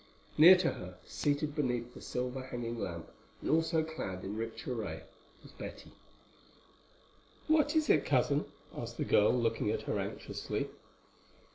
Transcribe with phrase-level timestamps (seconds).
[0.35, 5.03] Near to her, seated beneath a silver hanging lamp, and also clad in rich array,
[5.43, 5.91] was Betty.
[7.47, 8.45] "What is it, Cousin?"
[8.75, 10.69] asked the girl, looking at her anxiously.